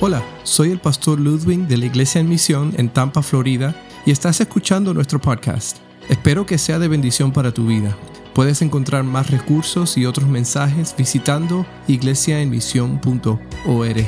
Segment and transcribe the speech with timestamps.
[0.00, 3.74] Hola, soy el pastor Ludwig de la Iglesia en Misión en Tampa, Florida,
[4.06, 5.78] y estás escuchando nuestro podcast.
[6.08, 7.98] Espero que sea de bendición para tu vida.
[8.32, 14.06] Puedes encontrar más recursos y otros mensajes visitando iglesiaenmisión.org.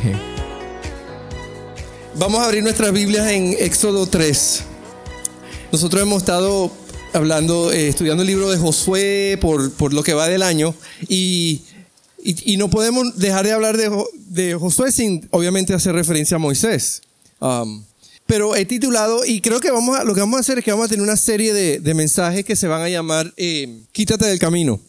[2.20, 4.64] Vamos a abrir nuestras Biblias en Éxodo 3.
[5.72, 6.70] Nosotros hemos estado
[7.12, 10.72] hablando, eh, estudiando el libro de Josué por, por lo que va del año
[11.08, 11.62] y
[12.22, 17.02] y, no podemos dejar de hablar de, Josué sin obviamente hacer referencia a Moisés.
[17.40, 17.84] Um,
[18.26, 20.70] pero he titulado, y creo que vamos a, lo que vamos a hacer es que
[20.70, 24.38] vamos a tener una serie de, mensajes que se van a llamar eh, Quítate del
[24.38, 24.80] camino.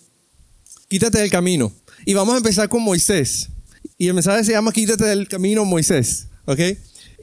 [0.87, 1.71] Quítate del camino.
[2.05, 3.49] Y vamos a empezar con Moisés.
[3.97, 6.27] Y el mensaje se llama Quítate del camino, Moisés.
[6.45, 6.59] ¿Ok?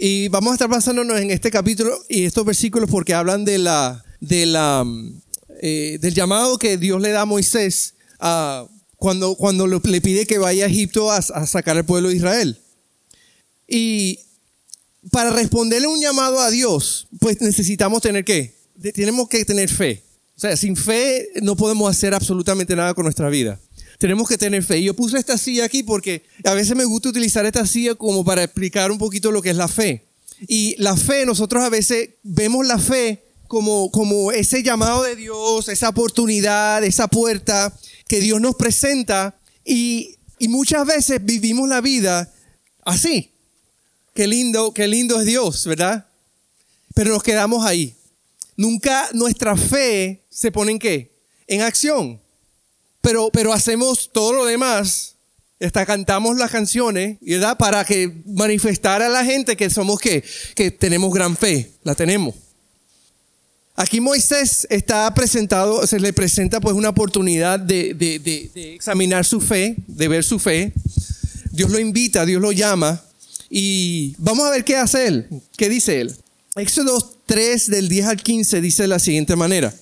[0.01, 4.05] Y vamos a estar basándonos en este capítulo y estos versículos porque hablan de la,
[4.21, 4.85] de la,
[5.61, 8.67] eh, del llamado que Dios le da a Moisés a
[8.99, 12.59] cuando, cuando le pide que vaya a Egipto a, sacar al pueblo de Israel.
[13.67, 14.19] Y
[15.11, 18.55] para responderle un llamado a Dios, pues necesitamos tener qué?
[18.95, 20.03] Tenemos que tener fe.
[20.37, 23.61] O sea, sin fe no podemos hacer absolutamente nada con nuestra vida.
[23.99, 24.79] Tenemos que tener fe.
[24.79, 28.25] Y yo puse esta silla aquí porque a veces me gusta utilizar esta silla como
[28.25, 30.07] para explicar un poquito lo que es la fe.
[30.49, 35.69] Y la fe, nosotros a veces vemos la fe como, como ese llamado de Dios,
[35.69, 37.77] esa oportunidad, esa puerta
[38.09, 42.33] que Dios nos presenta y, muchas veces vivimos la vida
[42.85, 43.31] así.
[44.15, 46.07] Qué lindo, qué lindo es Dios, ¿verdad?
[46.95, 47.95] Pero nos quedamos ahí.
[48.57, 51.13] Nunca nuestra fe se pone en qué?
[51.47, 52.21] En acción.
[53.01, 55.15] Pero, pero hacemos todo lo demás.
[55.61, 57.59] Hasta cantamos las canciones, ¿verdad?
[57.59, 60.25] Para que manifestar a la gente que somos qué?
[60.55, 61.73] Que tenemos gran fe.
[61.83, 62.35] La tenemos.
[63.81, 70.09] Aquí Moisés está presentado, se le presenta pues una oportunidad de, examinar su fe, de
[70.09, 70.73] ver su fe.
[71.53, 73.01] Dios lo invita, Dios lo llama
[73.49, 76.17] y vamos a ver qué hace él, qué dice él.
[76.57, 79.73] Éxodo 3 del 10 al 15 dice de la siguiente manera.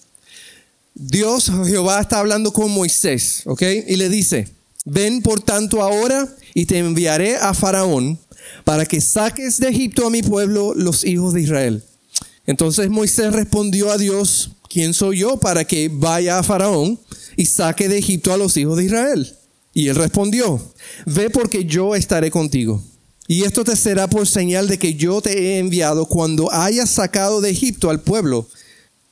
[0.93, 3.63] Dios, Jehová está hablando con Moisés, ¿ok?
[3.89, 4.47] Y le dice,
[4.85, 8.19] ven por tanto ahora y te enviaré a Faraón
[8.63, 11.83] para que saques de Egipto a mi pueblo los hijos de Israel.
[12.47, 16.99] Entonces Moisés respondió a Dios, ¿quién soy yo para que vaya a Faraón
[17.37, 19.37] y saque de Egipto a los hijos de Israel?
[19.75, 20.61] Y él respondió,
[21.05, 22.83] ve porque yo estaré contigo.
[23.29, 27.41] Y esto te será por señal de que yo te he enviado cuando hayas sacado
[27.41, 28.49] de Egipto al pueblo.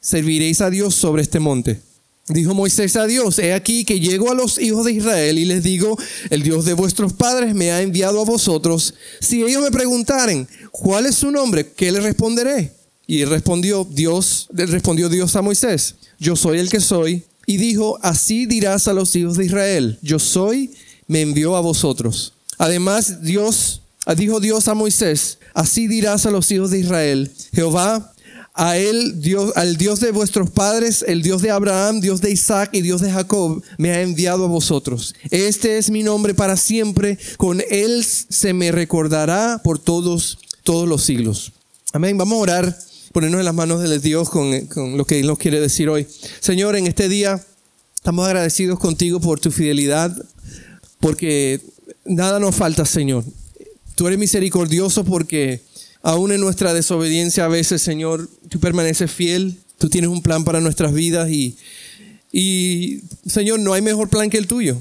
[0.00, 1.80] Serviréis a Dios sobre este monte.
[2.28, 5.62] Dijo Moisés a Dios, he aquí que llego a los hijos de Israel y les
[5.62, 5.98] digo,
[6.30, 8.94] el Dios de vuestros padres me ha enviado a vosotros.
[9.20, 11.72] Si ellos me preguntaren, ¿cuál es su nombre?
[11.72, 12.72] ¿Qué les responderé?
[13.06, 17.24] Y respondió Dios, respondió Dios a Moisés, yo soy el que soy.
[17.46, 20.70] Y dijo, así dirás a los hijos de Israel, yo soy,
[21.06, 22.32] me envió a vosotros.
[22.56, 23.82] Además, Dios,
[24.16, 28.14] dijo Dios a Moisés, así dirás a los hijos de Israel, Jehová,
[28.54, 32.70] a él, Dios, al Dios de vuestros padres, el Dios de Abraham, Dios de Isaac
[32.72, 35.14] y Dios de Jacob, me ha enviado a vosotros.
[35.30, 41.02] Este es mi nombre para siempre, con él se me recordará por todos, todos los
[41.02, 41.52] siglos.
[41.92, 42.16] Amén.
[42.16, 42.78] Vamos a orar
[43.14, 44.50] ponernos en las manos de Dios con,
[44.96, 46.04] lo que Él nos quiere decir hoy.
[46.40, 47.40] Señor, en este día
[47.94, 50.12] estamos agradecidos contigo por tu fidelidad,
[50.98, 51.60] porque
[52.04, 53.24] nada nos falta, Señor.
[53.94, 55.62] Tú eres misericordioso porque
[56.02, 60.60] aún en nuestra desobediencia a veces, Señor, tú permaneces fiel, tú tienes un plan para
[60.60, 61.56] nuestras vidas y,
[62.32, 64.76] y, Señor, no hay mejor plan que el tuyo.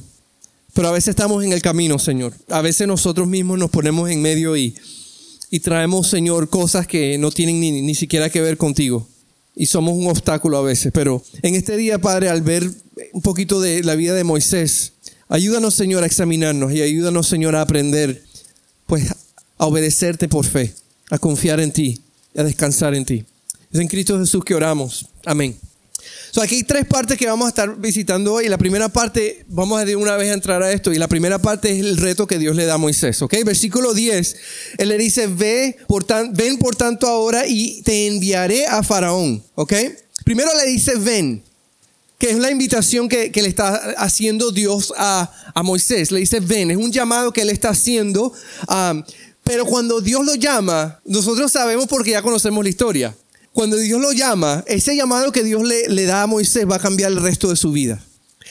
[0.73, 2.33] Pero a veces estamos en el camino, Señor.
[2.49, 4.73] A veces nosotros mismos nos ponemos en medio y,
[5.53, 9.07] y traemos, Señor, cosas que no tienen ni, ni siquiera que ver contigo.
[9.55, 10.91] Y somos un obstáculo a veces.
[10.91, 12.67] Pero en este día, Padre, al ver
[13.11, 14.93] un poquito de la vida de Moisés,
[15.29, 18.23] ayúdanos, Señor, a examinarnos y ayúdanos, Señor, a aprender,
[18.87, 19.11] pues,
[19.59, 20.73] a obedecerte por fe,
[21.11, 22.01] a confiar en ti,
[22.35, 23.23] a descansar en ti.
[23.71, 25.05] Es en Cristo Jesús que oramos.
[25.23, 25.55] Amén.
[26.33, 28.49] So, aquí hay tres partes que vamos a estar visitando hoy.
[28.49, 30.91] La primera parte, vamos a de una vez a entrar a esto.
[30.91, 33.21] Y la primera parte es el reto que Dios le da a Moisés.
[33.21, 33.35] ¿Ok?
[33.45, 34.35] Versículo 10.
[34.79, 39.43] Él le dice: Ve por ven por tanto ahora y te enviaré a Faraón.
[39.53, 39.73] ¿Ok?
[40.25, 41.43] Primero le dice: Ven.
[42.17, 45.29] Que es la invitación que, le está haciendo Dios a,
[45.63, 46.11] Moisés.
[46.11, 46.71] Le dice: Ven.
[46.71, 48.33] Es un llamado que él está haciendo.
[48.67, 49.03] Um,
[49.43, 53.15] pero cuando Dios lo llama, nosotros sabemos porque ya conocemos la historia
[53.53, 56.79] cuando Dios lo llama, ese llamado que Dios le, le, da a Moisés va a
[56.79, 58.03] cambiar el resto de su vida.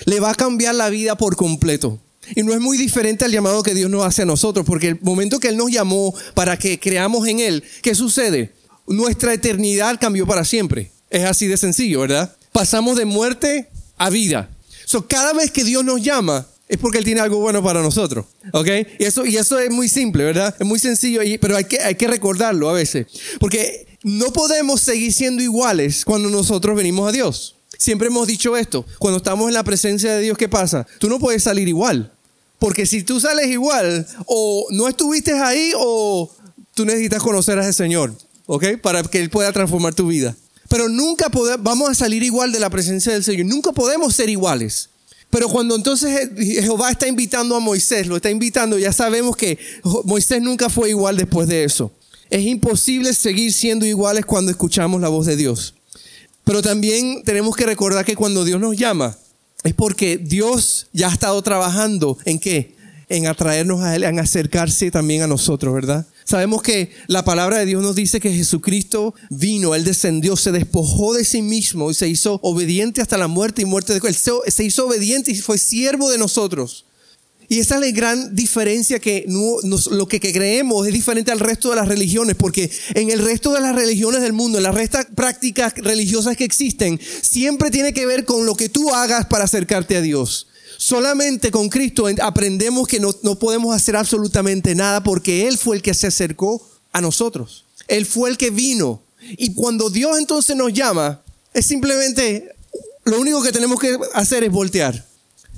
[0.07, 1.99] Le va a cambiar la vida por completo.
[2.37, 4.99] Y no es muy diferente al llamado que Dios nos hace a nosotros, porque el
[5.01, 8.53] momento que Él nos llamó para que creamos en Él, ¿qué sucede?
[8.87, 10.93] Nuestra eternidad cambió para siempre.
[11.11, 12.37] Es así de sencillo, ¿verdad?
[12.53, 13.69] Pasamos de muerte
[13.99, 14.51] a vida.
[14.85, 18.25] So, cada vez que Dios nos llama, es porque Él tiene algo bueno para nosotros.
[18.51, 18.67] ¿Ok?
[18.99, 20.57] Y eso, y eso es muy simple, ¿verdad?
[20.59, 23.09] Es muy sencillo, pero hay que, hay que recordarlo a veces.
[23.39, 27.57] Porque no podemos seguir siendo iguales cuando nosotros venimos a Dios.
[27.77, 28.87] Siempre hemos dicho esto.
[28.99, 30.87] Cuando estamos en la presencia de Dios, ¿qué pasa?
[30.99, 32.11] Tú no puedes salir igual.
[32.59, 36.35] Porque si tú sales igual, o no estuviste ahí, o
[36.73, 38.15] tú necesitas conocer a ese Señor.
[38.47, 38.79] ¿Ok?
[38.81, 40.35] Para que Él pueda transformar tu vida.
[40.71, 41.27] Pero nunca
[41.59, 43.45] vamos a salir igual de la presencia del Señor.
[43.45, 44.89] Nunca podemos ser iguales.
[45.33, 49.59] Pero cuando entonces Jehová está invitando a Moisés, lo está invitando, ya sabemos que
[50.05, 51.91] Moisés nunca fue igual después de eso.
[52.29, 55.73] Es imposible seguir siendo iguales cuando escuchamos la voz de Dios.
[56.45, 59.17] Pero también tenemos que recordar que cuando Dios nos llama,
[59.65, 62.77] es porque Dios ya ha estado trabajando en qué?
[63.13, 66.07] En atraernos a Él, en acercarse también a nosotros, ¿verdad?
[66.25, 71.13] Sabemos que la palabra de Dios nos dice que Jesucristo vino, Él descendió, se despojó
[71.13, 74.65] de sí mismo y se hizo obediente hasta la muerte y muerte de Él se
[74.65, 76.87] hizo obediente y fue siervo de nosotros.
[77.51, 81.77] Y esa es la gran diferencia que lo que, creemos es diferente al resto de
[81.77, 85.75] las religiones, porque en el resto de las religiones del mundo, en las restas prácticas
[85.77, 90.01] religiosas que existen, siempre tiene que ver con lo que tú hagas para acercarte a
[90.01, 90.47] Dios.
[90.85, 95.95] Solamente con Cristo aprendemos que no, podemos hacer absolutamente nada porque Él fue el que
[95.95, 97.65] se acercó a nosotros.
[97.87, 99.01] Él fue el que vino.
[99.39, 101.23] Y cuando Dios entonces nos llama,
[101.55, 102.57] es simplemente,
[103.05, 105.07] lo único que tenemos que hacer es voltear,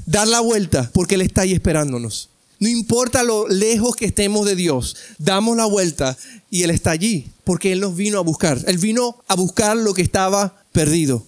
[0.04, 2.28] dar la vuelta, porque Él está ahí esperándonos.
[2.58, 6.18] No importa lo lejos que estemos de Dios, damos la vuelta
[6.50, 8.60] y Él está allí, porque Él nos vino a buscar.
[8.66, 11.26] Él vino a buscar lo que estaba perdido.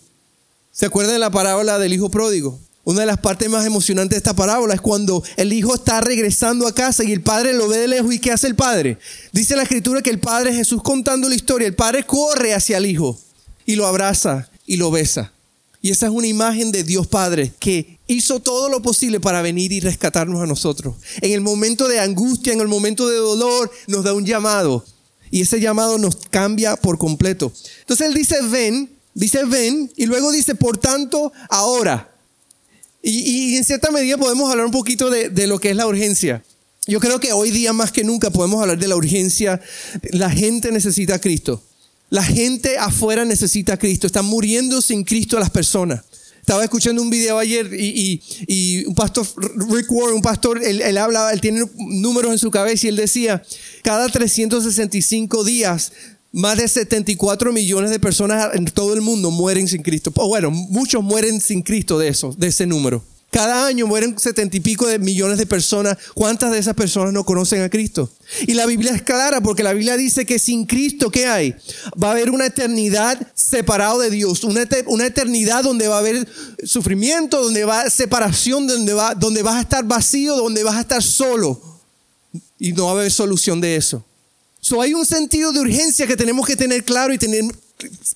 [0.71, 2.61] ¿Se acuerdan de la parábola del hijo pródigo?
[2.87, 6.69] Una de las partes más emocionantes de esta parábola es cuando el hijo está regresando
[6.69, 8.97] a casa y el padre lo ve de lejos y ¿qué hace el padre?
[9.33, 12.87] Dice la escritura que el padre Jesús contando la historia, el padre corre hacia el
[12.87, 13.19] hijo
[13.65, 15.33] y lo abraza y lo besa.
[15.83, 19.73] Y esa es una imagen de Dios Padre que hizo todo lo posible para venir
[19.73, 20.95] y rescatarnos a nosotros.
[21.23, 24.85] En el momento de angustia, en el momento de dolor, nos da un llamado.
[25.33, 27.53] Y ese llamado nos cambia por completo.
[27.81, 32.13] Entonces él dice, ven, dice, ven, y luego dice, por tanto, ahora.
[33.09, 36.43] Y, en cierta medida podemos hablar un poquito de, de lo que es la urgencia.
[36.89, 39.61] Yo creo que hoy día más que nunca podemos hablar de la urgencia.
[40.11, 41.63] La gente necesita a Cristo.
[42.11, 44.09] La gente afuera necesita a Cristo.
[44.09, 46.03] Están muriendo sin Cristo las personas.
[46.41, 49.27] Estaba escuchando un video ayer y, y, un pastor,
[49.69, 52.97] Rick Warren, un pastor, él, él hablaba, él tiene números en su cabeza y él
[52.97, 53.43] decía,
[53.83, 55.91] cada 365 días
[56.37, 60.13] más de 74 millones de personas en todo el mundo mueren sin Cristo.
[60.17, 63.03] O bueno, muchos mueren sin Cristo de eso, de ese número.
[63.31, 65.97] Cada año mueren setenta y pico de millones de personas.
[66.13, 68.11] ¿Cuántas de esas personas no conocen a Cristo?
[68.47, 71.55] Y la Biblia es clara porque la Biblia dice que sin Cristo, ¿qué hay?
[72.03, 76.29] Va a haber una eternidad separado de Dios, una, eternidad donde va a haber
[76.65, 80.77] sufrimiento, donde va a haber separación, donde, va, donde vas a estar vacío, donde vas
[80.77, 81.81] a estar solo.
[82.59, 84.05] Y no va a haber solución de eso.
[84.69, 87.45] So, hay un sentido de urgencia que tenemos que tener claro y tener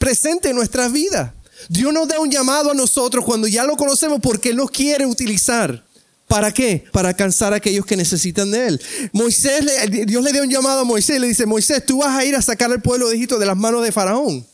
[0.01, 1.31] presente en nuestras vidas.
[1.69, 5.07] Dios nos da un llamado a nosotros cuando ya lo conocemos porque Él nos quiere
[5.07, 5.85] utilizar.
[6.27, 6.85] ¿Para qué?
[6.91, 8.83] Para alcanzar a aquellos que necesitan de Él.
[9.13, 9.65] Moisés,
[10.09, 12.35] Dios le dio un llamado a Moisés y le dice, Moisés, tú vas a ir
[12.35, 14.45] a sacar al pueblo de Egipto de las manos de Faraón.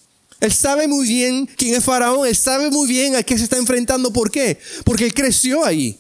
[0.40, 3.56] Él sabe muy bien quién es Faraón, él sabe muy bien a qué se está
[3.56, 4.12] enfrentando.
[4.12, 4.58] ¿Por qué?
[4.84, 5.98] Porque él creció ahí.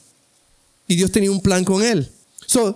[0.88, 2.06] Y Dios tenía un plan con él.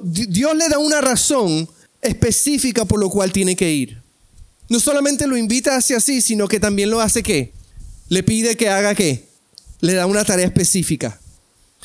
[0.05, 1.69] Dios le da una razón
[2.02, 4.01] específica por lo cual tiene que ir.
[4.69, 7.53] No solamente lo invita hacia sí, sino que también lo hace qué?
[8.08, 9.27] Le pide que haga qué?
[9.81, 11.20] Le da una tarea específica.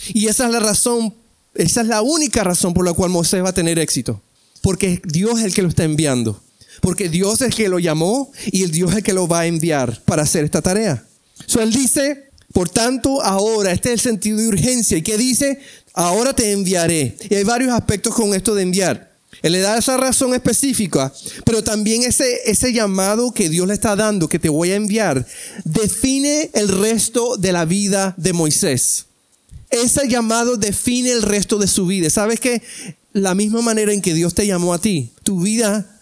[0.10, 1.14] Y esa es la razón,
[1.56, 4.22] esa es la única razón por la cual Moisés va a tener éxito.
[4.62, 6.42] Porque Dios es el que lo está enviando.
[6.82, 9.42] Porque Dios es el que lo llamó y el Dios es el que lo va
[9.42, 11.06] a enviar para hacer esta tarea.
[11.48, 14.98] So, él dice, por tanto, ahora, este es el sentido de urgencia.
[14.98, 15.60] ¿Y qué dice?
[15.94, 17.18] Ahora te enviaré.
[17.30, 19.05] Y hay varios aspectos con esto de enviar.
[19.46, 21.14] Él le da esa razón específica,
[21.46, 25.24] pero también ese, ese llamado que Dios le está dando, que te voy a enviar,
[25.64, 29.06] define el resto de la vida de Moisés.
[29.70, 32.10] Ese llamado define el resto de su vida.
[32.10, 32.64] ¿Sabes que
[33.14, 35.96] La misma manera en que Dios te llamó a ti, tu vida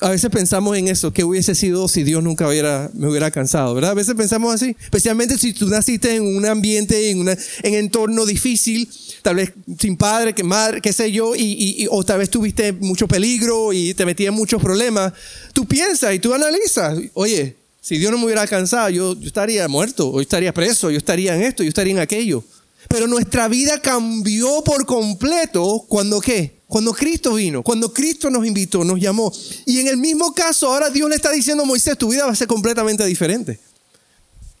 [0.00, 3.74] a veces pensamos en eso, que hubiese sido si Dios nunca hubiera, me hubiera cansado,
[3.74, 3.92] ¿verdad?
[3.92, 8.90] A veces pensamos así, especialmente si tú naciste en un ambiente, en un entorno difícil,
[9.22, 13.06] tal vez sin padre, que madre, qué sé yo, y, o tal vez tuviste mucho
[13.06, 15.12] peligro y te metías en muchos problemas.
[15.52, 19.66] Tú piensas y tú analizas, oye, si Dios no me hubiera cansado, yo, yo estaría
[19.68, 22.44] muerto, o estaría preso, yo estaría en esto, yo estaría en aquello.
[22.88, 26.60] Pero nuestra vida cambió por completo cuando qué?
[26.66, 29.32] Cuando Cristo vino, cuando Cristo nos invitó, nos llamó.
[29.66, 32.32] Y en el mismo caso, ahora Dios le está diciendo a Moisés, tu vida va
[32.32, 33.58] a ser completamente diferente.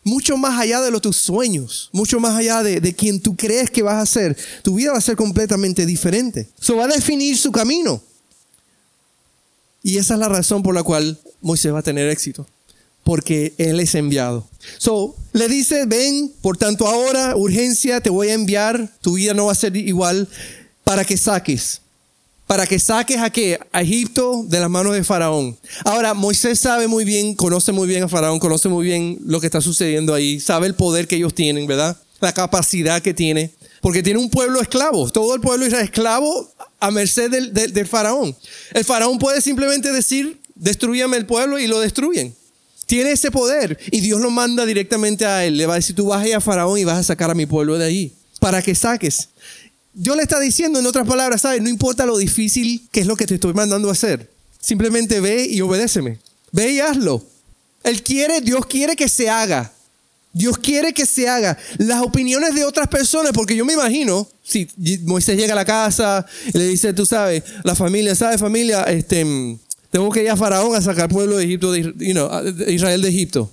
[0.02, 3.70] Mucho más allá de los tus sueños, mucho más allá de, de quien tú crees
[3.70, 4.36] que vas a ser.
[4.62, 6.48] Tu vida va a ser completamente diferente.
[6.60, 8.02] Eso va a definir su camino.
[9.82, 12.46] Y esa es la razón por la cual Moisés va a tener éxito.
[13.02, 14.46] Porque Él es enviado.
[14.78, 19.46] So, le dice, ven, por tanto ahora, urgencia, te voy a enviar, tu vida no
[19.46, 20.28] va a ser igual,
[20.84, 21.80] para que saques.
[22.50, 23.60] Para que saques a qué?
[23.70, 25.56] A Egipto de las manos de Faraón.
[25.84, 29.46] Ahora, Moisés sabe muy bien, conoce muy bien a Faraón, conoce muy bien lo que
[29.46, 31.96] está sucediendo ahí, sabe el poder que ellos tienen, ¿verdad?
[32.18, 33.52] La capacidad que tiene.
[33.80, 35.08] Porque tiene un pueblo esclavo.
[35.10, 38.36] Todo el pueblo es esclavo a merced del, del, faraón.
[38.74, 42.34] El faraón puede simplemente decir, destruyame el pueblo y lo destruyen.
[42.86, 45.56] Tiene ese poder y Dios lo manda directamente a él.
[45.56, 47.34] Le va a decir, tú vas a ir a faraón y vas a sacar a
[47.34, 49.28] mi pueblo de ahí para que saques.
[49.92, 51.62] Dios le está diciendo, en otras palabras, ¿sabes?
[51.62, 54.30] No importa lo difícil que es lo que te estoy mandando a hacer.
[54.60, 56.18] Simplemente ve y obedéceme.
[56.52, 57.24] Ve y hazlo.
[57.82, 59.72] Él quiere, Dios quiere que se haga.
[60.32, 61.58] Dios quiere que se haga.
[61.78, 64.68] Las opiniones de otras personas, porque yo me imagino, si
[65.02, 68.82] Moisés llega a la casa y le dice, tú sabes, la familia, ¿sabes familia?
[68.84, 69.24] Este,
[69.90, 73.50] tengo que ir a Faraón a sacar pueblo de Egipto, de, Israel de Egipto.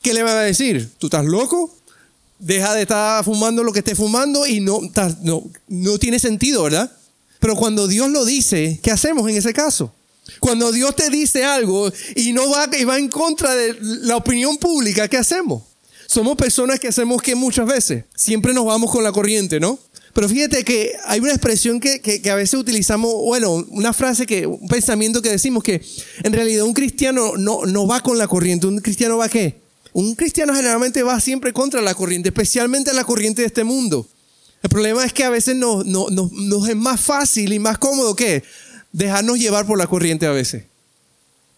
[0.00, 0.90] ¿Qué le va a decir?
[0.98, 1.77] ¿Tú estás loco?
[2.38, 4.80] Deja de estar fumando lo que esté fumando y no,
[5.22, 6.92] no, no tiene sentido, ¿verdad?
[7.40, 9.92] Pero cuando Dios lo dice, ¿qué hacemos en ese caso?
[10.40, 14.58] Cuando Dios te dice algo y no va, y va en contra de la opinión
[14.58, 15.62] pública, ¿qué hacemos?
[16.06, 19.78] Somos personas que hacemos que muchas veces siempre nos vamos con la corriente, ¿no?
[20.14, 24.46] Pero fíjate que hay una expresión que, que, a veces utilizamos, bueno, una frase que,
[24.46, 25.80] un pensamiento que decimos que
[26.24, 28.66] en realidad un cristiano no, no va con la corriente.
[28.66, 29.60] ¿Un cristiano va qué?
[29.92, 34.06] Un cristiano generalmente va siempre contra la corriente, especialmente la corriente de este mundo.
[34.62, 35.84] El problema es que a veces nos,
[36.68, 38.42] es más fácil y más cómodo que
[38.92, 40.64] dejarnos llevar por la corriente a veces.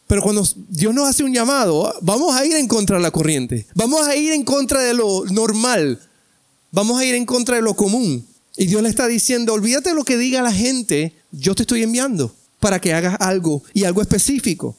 [0.06, 3.66] Pero cuando Dios nos hace un llamado, vamos a ir en contra de la corriente.
[3.74, 6.00] Vamos a ir en contra de lo normal.
[6.72, 8.26] Vamos a ir en contra de lo común.
[8.56, 11.82] Y Dios le está diciendo, olvídate de lo que diga la gente, yo te estoy
[11.82, 14.76] enviando para que hagas algo y algo específico.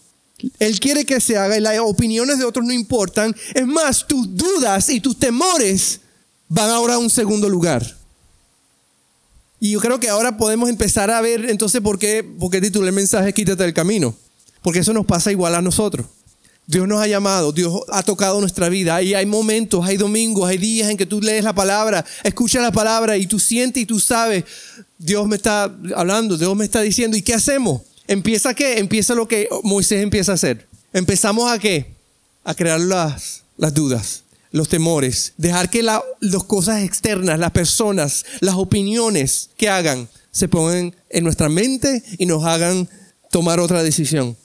[0.60, 3.36] Él quiere que se haga y las opiniones de otros no importan.
[3.54, 6.02] Es más, tus dudas y tus temores
[6.48, 7.98] van ahora a un segundo lugar.
[9.60, 12.88] Y yo creo que ahora podemos empezar a ver entonces por qué, por qué titulé
[12.88, 14.16] el mensaje Quítate del camino.
[14.62, 16.08] Porque eso nos pasa igual a nosotros.
[16.68, 20.58] Dios nos ha llamado, Dios ha tocado nuestra vida y hay momentos, hay domingos, hay
[20.58, 24.00] días en que tú lees la palabra, escuchas la palabra y tú sientes y tú
[24.00, 24.46] sabes,
[24.98, 25.64] Dios me está
[25.96, 27.82] hablando, Dios me está diciendo, ¿y qué hacemos?
[28.12, 28.77] ¿Empieza qué?
[28.77, 30.68] Empieza lo que Moisés empieza a hacer.
[30.91, 31.96] Empezamos a qué?
[32.44, 36.01] A crear las, las dudas, los temores, dejar que las
[36.46, 42.44] cosas externas, las personas, las opiniones que hagan, se pongan en nuestra mente y nos
[42.44, 42.89] hagan
[43.30, 44.36] tomar otra decisión.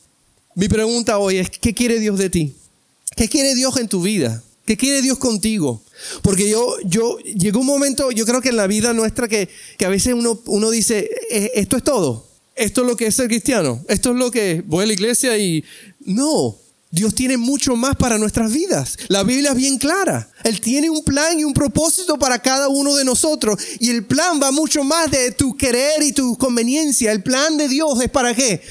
[0.54, 2.54] Mi pregunta hoy es, ¿qué quiere Dios de ti?
[3.16, 4.44] ¿Qué quiere Dios en tu vida?
[4.64, 5.82] ¿Qué quiere Dios contigo?
[6.23, 9.87] Porque yo, yo, llegó un momento, yo creo que en la vida nuestra que, que
[9.87, 12.25] a veces uno, uno dice, eh, esto es todo,
[12.56, 15.36] esto es lo que es ser cristiano, esto es lo que voy a la iglesia
[15.38, 15.62] y
[16.00, 16.56] no,
[16.90, 18.96] Dios tiene mucho más para nuestras vidas.
[19.08, 20.30] La Biblia es bien clara.
[20.44, 23.60] Él tiene un plan y un propósito para cada uno de nosotros.
[23.80, 27.12] Y el plan va mucho más de tu querer y tu conveniencia.
[27.12, 28.62] El plan de Dios es para qué?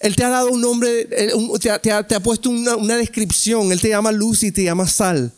[0.00, 3.70] Él te ha dado un nombre, te ha, puesto una, descripción.
[3.70, 5.32] Él te llama luz y te llama sal.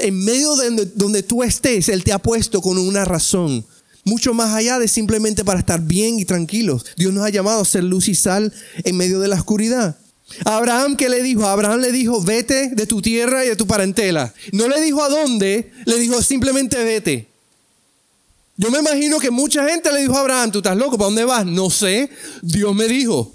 [0.00, 3.64] En medio de donde, tú estés, Él te ha puesto con una razón.
[4.04, 6.84] Mucho más allá de simplemente para estar bien y tranquilos.
[6.96, 8.52] Dios nos ha llamado a ser luz y sal
[8.84, 9.96] en medio de la oscuridad.
[10.44, 11.46] Abraham, ¿qué le dijo?
[11.46, 14.32] Abraham le dijo, vete de tu tierra y de tu parentela.
[14.52, 17.28] No le dijo a dónde, le dijo simplemente vete.
[18.56, 21.24] Yo me imagino que mucha gente le dijo a Abraham, tú estás loco, ¿para dónde
[21.24, 21.44] vas?
[21.44, 22.08] No sé,
[22.42, 23.32] Dios me dijo.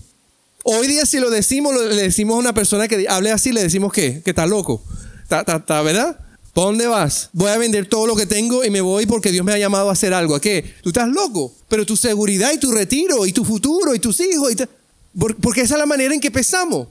[0.63, 3.91] Hoy día si lo decimos, le decimos a una persona que hable así, le decimos
[3.91, 4.83] que, que está loco.
[5.23, 6.19] ¿Está, verdad?
[6.59, 7.29] ¿Para dónde vas?
[7.31, 9.87] Voy a vender todo lo que tengo y me voy porque Dios me ha llamado
[9.87, 10.35] a hacer algo.
[10.35, 10.73] ¿A qué?
[10.83, 11.55] Tú estás loco.
[11.69, 14.51] Pero tu seguridad y tu retiro y tu futuro y tus hijos.
[15.41, 16.89] porque esa es la manera en que pensamos.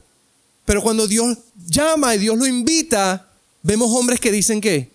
[0.65, 3.29] Pero cuando Dios llama y Dios lo invita,
[3.63, 4.91] vemos hombres que dicen que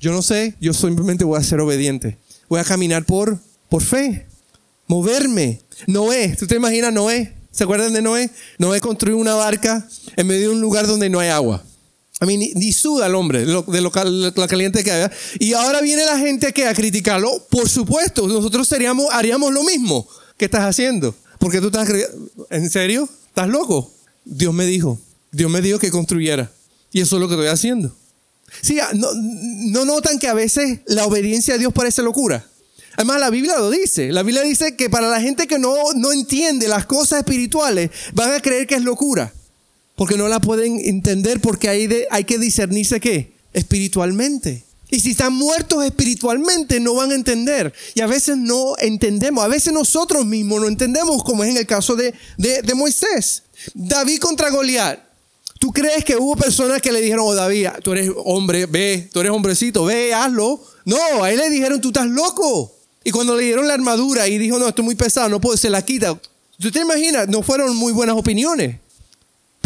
[0.00, 2.18] yo no sé, yo simplemente voy a ser obediente.
[2.48, 4.26] Voy a caminar por, por fe.
[4.88, 5.60] Moverme.
[5.86, 7.32] Noé, ¿tú te imaginas Noé?
[7.52, 8.28] ¿Se acuerdan de Noé?
[8.58, 11.62] Noé construyó una barca en medio de un lugar donde no hay agua.
[12.18, 15.12] A mí ni, suda el hombre de, lo, caliente que había.
[15.38, 17.46] Y ahora viene la gente que a criticarlo.
[17.50, 20.08] Por supuesto, nosotros seríamos, haríamos lo mismo.
[20.38, 21.14] ¿Qué estás haciendo?
[21.38, 21.88] Porque tú estás...
[22.50, 23.08] ¿En serio?
[23.28, 23.92] ¿Estás loco?
[24.24, 24.98] Dios me dijo.
[25.30, 26.50] Dios me dijo que construyera.
[26.90, 27.94] Y eso es lo que estoy haciendo.
[28.62, 32.46] Sí, no, no notan que a veces la obediencia a Dios parece locura.
[32.96, 34.10] Además, la Biblia lo dice.
[34.10, 38.32] La Biblia dice que para la gente que no, no entiende las cosas espirituales, van
[38.32, 39.34] a creer que es locura.
[39.96, 43.36] Porque no la pueden entender porque hay, hay que discernirse qué?
[43.56, 44.64] espiritualmente.
[44.88, 47.72] Y si están muertos espiritualmente, no van a entender.
[47.94, 49.42] Y a veces no entendemos.
[49.42, 53.42] A veces nosotros mismos no entendemos, como es en el caso de, de, Moisés.
[53.74, 55.00] David contra Goliat.
[55.58, 59.20] ¿Tú crees que hubo personas que le dijeron, oh David, tú eres hombre, ve, tú
[59.20, 60.62] eres hombrecito, ve, hazlo?
[60.84, 62.72] No, a él le dijeron, tú estás loco.
[63.02, 65.56] Y cuando le dieron la armadura y dijo, no, esto es muy pesado, no puedo,
[65.56, 66.20] se la quita.
[66.60, 67.26] ¿Tú te imaginas?
[67.28, 68.76] No fueron muy buenas opiniones.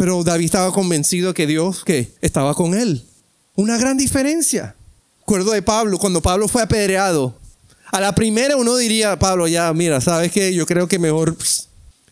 [0.00, 3.04] Pero David estaba convencido que Dios que estaba con él.
[3.54, 4.74] Una gran diferencia.
[5.20, 7.38] Acuerdo de Pablo, cuando Pablo fue apedreado.
[7.92, 10.54] A la primera uno diría, Pablo, ya, mira, ¿sabes qué?
[10.54, 11.36] Yo creo que mejor...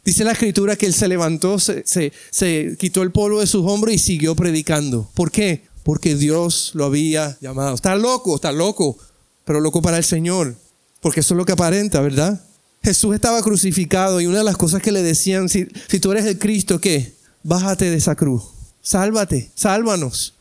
[0.04, 3.95] Dice la escritura que él se levantó, se, se quitó el polvo de sus hombros
[3.95, 5.11] y siguió predicando.
[5.14, 5.62] ¿Por qué?
[5.83, 7.75] Porque Dios lo había llamado.
[7.75, 8.99] Está loco, está loco,
[9.47, 10.57] pero loco para el Señor.
[11.00, 12.45] Porque eso es lo que aparenta, ¿verdad?
[12.83, 16.26] Jesús estaba crucificado y una de las cosas que le decían, si, si tú eres
[16.26, 17.16] el Cristo, ¿qué?
[17.42, 18.45] Bájate de esa cruz.
[18.83, 20.35] Sálvate, sálvanos.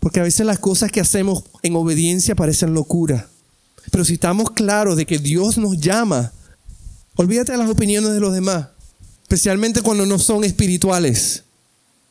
[0.00, 3.28] Porque a veces las cosas que hacemos en obediencia parecen locura.
[3.90, 6.32] Pero si estamos claros de que Dios nos llama,
[7.16, 8.68] olvídate de las opiniones de los demás,
[9.22, 11.42] especialmente cuando no son espirituales.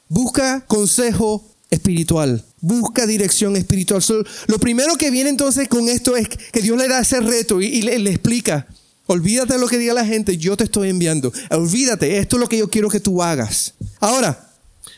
[0.10, 4.02] Busca consejo espiritual, busca dirección espiritual.
[4.48, 7.82] lo primero que viene entonces con esto es que Dios le da ese reto y,
[7.82, 8.68] le, le, explica,
[9.08, 11.32] olvídate de lo que diga la gente, yo te estoy enviando.
[11.50, 13.74] Olvídate, esto es lo que yo quiero que tú hagas.
[14.00, 14.48] Ahora,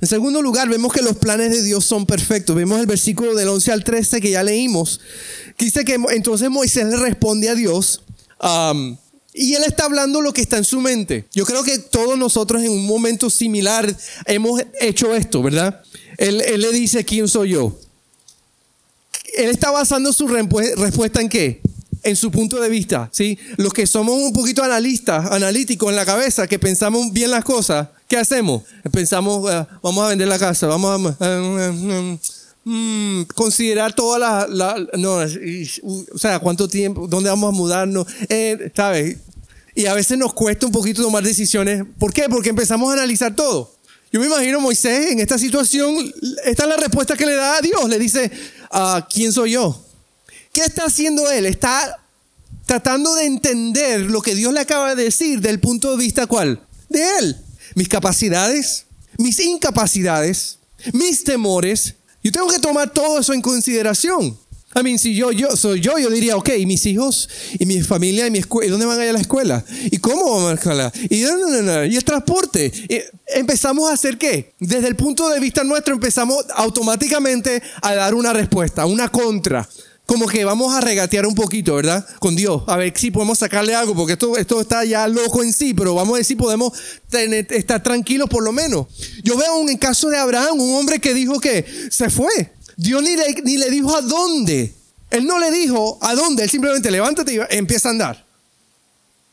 [0.02, 2.56] en segundo lugar, vemos que los planes de Dios son perfectos.
[2.56, 5.02] Vemos el versículo del 11 al 13 que ya leímos.
[5.58, 8.02] Dice que entonces Moisés le responde a Dios.
[9.34, 11.26] y él está hablando lo que está en su mente.
[11.34, 13.94] Yo creo que todos nosotros en un momento similar
[14.26, 15.82] hemos hecho esto, ¿verdad?
[16.18, 17.78] Él, él le dice, ¿quién soy yo?
[19.36, 21.62] Él está basando su respuesta en qué?
[22.04, 23.38] En su punto de vista, ¿sí?
[23.58, 27.90] Los que somos un poquito analistas, analíticos en la cabeza, que pensamos bien las cosas,
[28.08, 28.64] ¿qué hacemos?
[28.92, 31.26] Pensamos, eh, vamos a vender la casa, vamos a...
[31.26, 32.18] Eh,
[32.64, 34.50] mm, considerar todas las...
[34.50, 39.18] La, no, o sea, cuánto tiempo, dónde vamos a mudarnos, eh, ¿sabes?
[39.76, 41.84] Y a veces nos cuesta un poquito tomar decisiones.
[41.98, 42.28] ¿Por qué?
[42.30, 43.72] Porque empezamos a analizar todo.
[44.12, 46.12] Yo me imagino Moisés en esta situación,
[46.44, 47.88] esta es la respuesta que le da a Dios.
[47.88, 48.32] Le dice,
[48.72, 49.86] ah, ¿quién soy yo?
[50.60, 51.46] ¿Qué está haciendo él?
[51.46, 52.04] Está
[52.66, 56.62] tratando de entender lo que Dios le acaba de decir del punto de vista cuál?
[56.90, 57.38] De él.
[57.76, 58.84] Mis capacidades,
[59.18, 60.58] mis incapacidades,
[60.92, 61.96] mis temores.
[62.22, 64.38] Yo tengo que tomar todo eso en consideración.
[64.74, 67.30] A mí, si yo, yo soy yo, yo diría, ok, ¿y mis hijos?
[67.58, 68.28] ¿Y mi familia?
[68.28, 68.70] ¿Y mi escuela?
[68.70, 69.64] dónde van a ir a la escuela?
[69.90, 70.92] ¿Y cómo van a la?
[71.10, 72.70] ¿Y, ¿Y el transporte?
[73.28, 74.56] empezamos a hacer qué?
[74.60, 79.66] Desde el punto de vista nuestro empezamos automáticamente a dar una respuesta, una contra
[80.10, 82.04] como que vamos a regatear un poquito, ¿verdad?
[82.18, 82.64] Con Dios.
[82.66, 85.94] A ver si podemos sacarle algo, porque esto, esto está ya loco en sí, pero
[85.94, 86.74] vamos a ver si podemos
[87.12, 88.88] estar tranquilos por lo menos.
[89.24, 92.52] Yo veo un caso de Abraham, un hombre que dijo que se fue.
[92.76, 94.74] Dios ni le, ni le dijo a dónde.
[95.12, 98.26] Él no le dijo a dónde, él simplemente levántate y empieza a andar.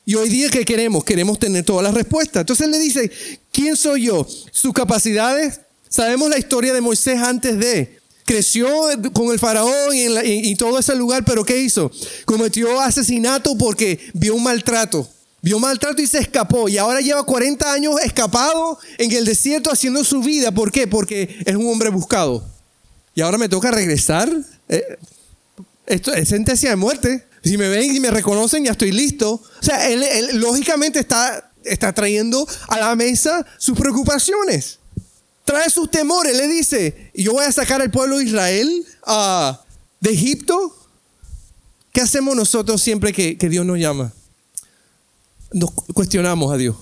[0.05, 1.05] Y hoy día, ¿qué queremos?
[1.05, 2.43] Queremos tener todas las respuestas.
[2.43, 3.11] Entonces él le dice,
[3.51, 4.27] ¿quién soy yo?
[4.53, 5.59] Sus capacidades.
[5.89, 8.69] Sabemos la historia de Moisés antes de creció
[9.13, 11.91] con el faraón y, todo ese lugar, pero ¿qué hizo?
[12.27, 15.09] Cometió asesinato porque vio un maltrato.
[15.41, 16.69] Vio maltrato y se escapó.
[16.69, 20.51] Y ahora lleva 40 años escapado en el desierto haciendo su vida.
[20.51, 20.89] ¿Por qué?
[20.89, 22.45] Porque es un hombre buscado.
[23.15, 24.29] Y ahora me toca regresar.
[24.69, 24.99] Eh,
[25.87, 27.25] esto es sentencia de muerte.
[27.45, 29.35] Si me ven y me reconocen, ya estoy listo.
[29.35, 30.05] O sea, él,
[30.41, 34.81] lógicamente está, está trayendo a la mesa sus preocupaciones
[35.47, 39.55] trae sus temores, le dice, yo voy a sacar al pueblo de Israel uh,
[40.01, 40.77] de Egipto.
[41.93, 44.13] ¿Qué hacemos nosotros siempre que, que Dios nos llama?
[45.53, 46.77] Nos cuestionamos a Dios.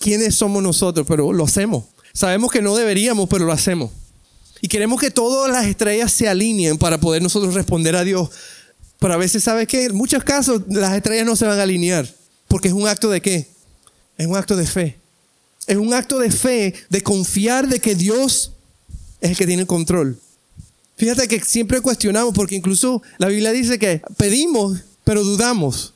[0.00, 1.06] ¿Quiénes somos nosotros?
[1.08, 1.84] Pero lo hacemos.
[2.12, 3.90] Sabemos que no deberíamos, pero lo hacemos.
[4.60, 8.30] Y queremos que todas las estrellas se alineen para poder nosotros responder a Dios.
[8.98, 9.84] Pero a veces, ¿sabes qué?
[9.84, 12.12] En muchos casos las estrellas no se van a alinear.
[12.48, 13.48] Porque es un acto de qué?
[14.18, 15.03] Es un acto de fe.
[15.66, 18.52] Es un acto de fe, de confiar de que Dios
[19.20, 20.20] es el que tiene el control.
[20.96, 25.94] Fíjate que siempre cuestionamos, porque incluso la Biblia dice que pedimos, pero dudamos.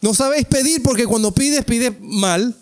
[0.00, 2.56] No sabéis pedir porque cuando pides, pides mal.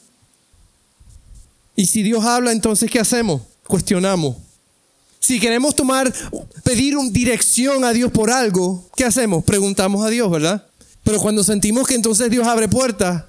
[1.74, 3.42] Y si Dios habla, entonces ¿qué hacemos?
[3.66, 4.36] Cuestionamos.
[5.18, 6.12] Si queremos tomar,
[6.64, 9.44] pedir una dirección a Dios por algo, ¿qué hacemos?
[9.44, 10.66] Preguntamos a Dios, ¿verdad?
[11.04, 13.24] Pero cuando sentimos que entonces Dios abre puertas,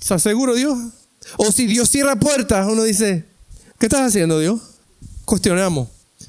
[0.00, 0.78] ¿estás seguro Dios?
[1.36, 3.24] O si Dios cierra puertas, uno dice,
[3.78, 4.60] ¿qué estás haciendo Dios?
[5.24, 5.88] Cuestionamos.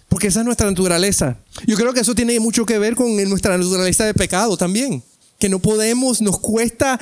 [0.10, 1.38] Porque esa es nuestra naturaleza.
[1.68, 5.04] Yo creo que eso tiene mucho que ver con nuestra naturaleza de pecado también.
[5.40, 7.00] Que no podemos, nos cuesta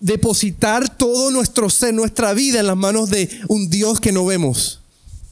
[0.00, 4.80] depositar todo nuestro ser, nuestra vida en las manos de un Dios que no vemos.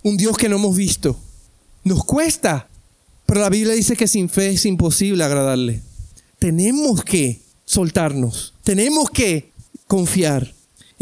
[0.03, 1.19] Un Dios que no hemos visto.
[1.83, 2.69] Nos cuesta.
[3.27, 5.81] Pero la Biblia dice que sin fe es imposible agradarle.
[6.39, 9.51] Tenemos que soltarnos, tenemos que
[9.87, 10.54] confiar.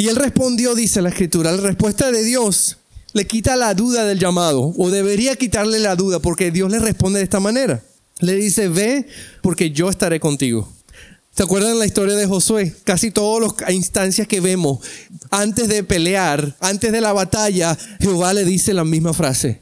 [0.03, 2.79] Y él respondió, dice la escritura, la respuesta de Dios
[3.13, 7.21] le quita la duda del llamado, o debería quitarle la duda, porque Dios le responde
[7.21, 7.85] de esta manera.
[8.19, 9.07] Le dice, ve,
[9.43, 10.69] porque yo estaré contigo.
[11.37, 12.75] ¿Se acuerdan la historia de Josué?
[12.83, 14.81] Casi todas las instancias que vemos,
[15.31, 19.61] antes de pelear, antes de la batalla, Jehová le dice la misma frase.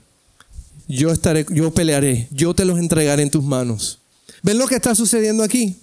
[0.89, 3.99] Yo estaré, yo pelearé, yo te los entregaré en tus manos.
[4.43, 5.77] ¿Ven lo que está sucediendo aquí?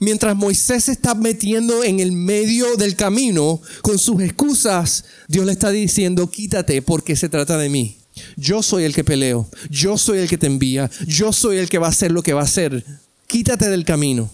[0.00, 5.52] Mientras Moisés se está metiendo en el medio del camino con sus excusas, Dios le
[5.52, 7.98] está diciendo, quítate porque se trata de mí.
[8.36, 11.78] Yo soy el que peleo, yo soy el que te envía, yo soy el que
[11.78, 12.84] va a hacer lo que va a hacer.
[13.26, 14.30] Quítate del camino.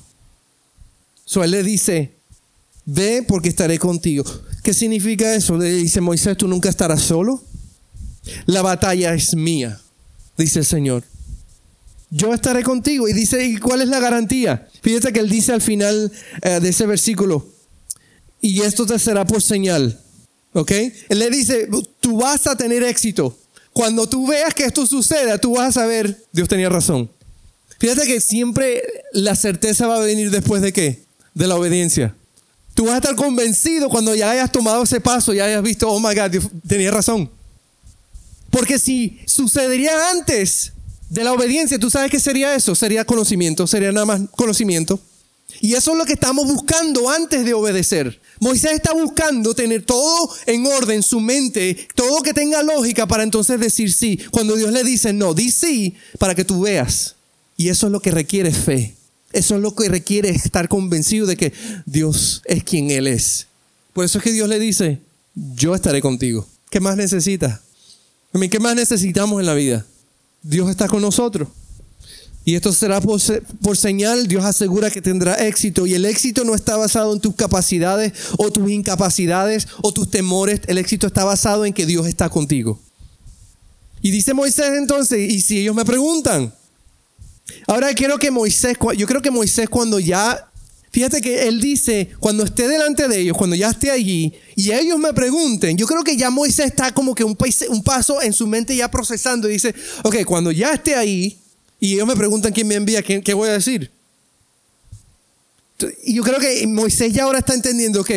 [1.24, 2.12] So él le dice,
[2.84, 4.24] ve porque estaré contigo.
[4.62, 5.56] ¿Qué significa eso?
[5.58, 7.42] Le dice Moisés, tú nunca estarás solo.
[8.46, 9.80] La batalla es mía,
[10.36, 11.04] dice el Señor.
[12.16, 13.08] Yo estaré contigo.
[13.08, 14.68] Y dice, ¿y cuál es la garantía?
[14.82, 17.48] Fíjate que él dice al final eh, de ese versículo,
[18.40, 20.00] y esto te será por señal.
[20.52, 20.70] ¿Ok?
[20.70, 23.36] Él le dice, tú vas a tener éxito.
[23.72, 27.10] Cuando tú veas que esto suceda, tú vas a saber, Dios tenía razón.
[27.80, 28.80] Fíjate que siempre
[29.12, 31.02] la certeza va a venir después de qué?
[31.34, 32.14] De la obediencia.
[32.74, 35.98] Tú vas a estar convencido cuando ya hayas tomado ese paso y hayas visto, oh
[35.98, 37.28] my God, Dios tenía razón.
[38.50, 40.73] Porque si sucedería antes
[41.14, 42.74] de la obediencia, ¿tú sabes qué sería eso?
[42.74, 45.00] Sería conocimiento, sería nada más conocimiento.
[45.60, 48.20] Y eso es lo que estamos buscando antes de obedecer.
[48.40, 53.60] Moisés está buscando tener todo en orden, su mente, todo que tenga lógica para entonces
[53.60, 54.18] decir sí.
[54.32, 57.14] Cuando Dios le dice no, di sí para que tú veas.
[57.56, 58.96] Y eso es lo que requiere fe.
[59.32, 61.52] Eso es lo que requiere estar convencido de que
[61.86, 63.46] Dios es quien Él es.
[63.92, 64.98] Por eso es que Dios le dice,
[65.36, 66.48] yo estaré contigo.
[66.70, 67.60] ¿Qué más necesitas?
[68.50, 69.86] ¿Qué más necesitamos en la vida?
[70.44, 71.48] Dios está con nosotros.
[72.44, 73.18] Y esto será por,
[73.76, 75.86] señal, Dios asegura que tendrá éxito.
[75.86, 80.60] Y el éxito no está basado en tus capacidades o tus incapacidades o tus temores.
[80.66, 82.78] El éxito está basado en que Dios está contigo.
[84.02, 86.52] Y dice Moisés entonces, y si ellos me preguntan,
[87.66, 90.46] ahora quiero que Moisés, yo creo que Moisés cuando ya,
[90.94, 94.96] fíjate que él dice, cuando esté delante de ellos, cuando ya esté allí, y ellos
[94.96, 97.36] me pregunten, yo creo que ya Moisés está como que un,
[97.68, 101.36] un paso en su mente ya procesando y dice, ok, cuando ya esté ahí,
[101.80, 103.90] y ellos me preguntan quién me envía, ¿qué, qué voy a decir?
[106.04, 108.12] Y yo creo que Moisés ya ahora está entendiendo, ok,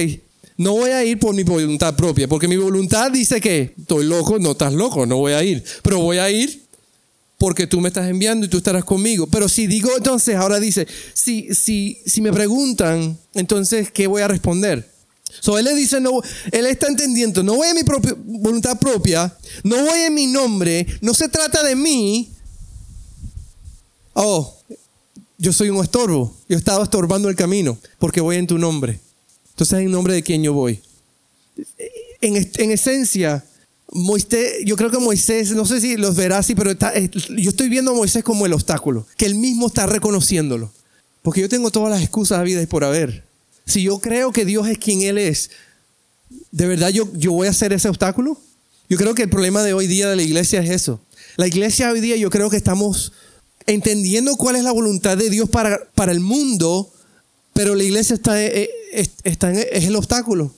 [0.57, 4.37] no voy a ir por mi voluntad propia, porque mi voluntad dice que estoy loco,
[4.37, 6.66] no estás loco, no voy a ir, pero voy a ir
[7.37, 9.27] porque tú me estás enviando y tú estarás conmigo.
[9.27, 14.27] Pero si digo entonces, ahora dice, si, si, si me preguntan, entonces, ¿qué voy a
[14.27, 14.91] responder?
[15.39, 16.21] So, él le dice, no,
[16.51, 20.87] él está entendiendo, no voy a mi propia, voluntad propia, no voy en mi nombre,
[21.01, 22.29] no se trata de mí,
[24.13, 24.57] oh,
[25.37, 28.99] yo soy un estorbo, yo estaba estorbando el camino porque voy en tu nombre.
[29.49, 30.79] Entonces, ¿en nombre de quién yo voy?
[32.21, 33.45] En, en esencia,
[33.91, 37.91] Moisés, yo creo que Moisés, no sé si los verás así, pero yo estoy viendo
[37.91, 40.71] a Moisés como el obstáculo, que él mismo está reconociéndolo.
[41.21, 43.25] Porque yo tengo todas las excusas a vida y por haber.
[43.65, 45.49] Si yo creo que Dios es quien Él es,
[46.51, 48.39] ¿de verdad yo, yo voy a hacer ese obstáculo?
[48.89, 51.01] Yo creo que el problema de hoy día de la iglesia es eso.
[51.35, 53.11] La iglesia hoy día yo creo que estamos
[53.65, 56.93] entendiendo cuál es la voluntad de Dios para, para el mundo,
[57.53, 60.53] pero la iglesia está, eh, eh, está es el obstáculo.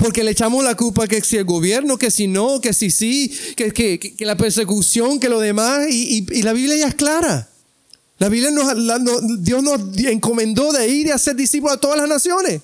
[0.00, 3.30] Porque le echamos la culpa que si el gobierno, que si no, que si sí,
[3.54, 7.50] que, que, la persecución, que lo demás, y, y, la Biblia ya es clara.
[8.18, 12.62] La Biblia nos, Dios nos encomendó de ir y hacer discípulos a todas las naciones.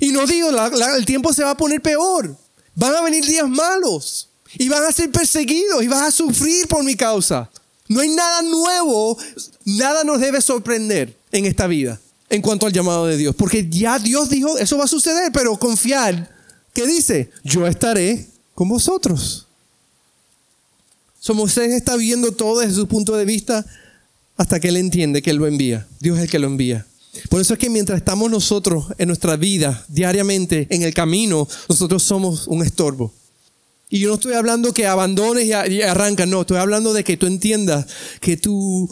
[0.00, 0.50] Y nos dijo,
[0.96, 2.36] el tiempo se va a poner peor.
[2.76, 4.28] Van a venir días malos.
[4.56, 7.50] Y van a ser perseguidos y vas a sufrir por mi causa.
[7.88, 9.18] No hay nada nuevo,
[9.64, 13.34] nada nos debe sorprender en esta vida en cuanto al llamado de Dios.
[13.34, 16.37] Porque ya Dios dijo, eso va a suceder, pero confiar,
[16.78, 17.30] ¿qué dice?
[17.42, 19.48] Yo estaré con vosotros.
[21.18, 23.66] So, Moisés está viendo todo desde su punto de vista
[24.36, 25.88] hasta que él entiende que él lo envía.
[25.98, 26.86] Dios es el que lo envía.
[27.30, 32.04] Por eso es que mientras estamos nosotros en nuestra vida, diariamente, en el camino, nosotros
[32.04, 33.12] somos un estorbo.
[33.90, 37.26] Y yo no estoy hablando que abandones y arrancas, no, estoy hablando de que tú
[37.26, 37.86] entiendas
[38.20, 38.88] que tu